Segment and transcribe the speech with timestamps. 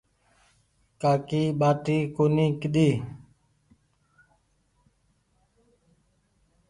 [1.01, 2.89] ڪآڪي ٻآٽي ڪونيٚ ڪيڌي